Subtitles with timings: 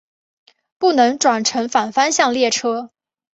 [0.79, 2.89] 不能转乘反方向列车。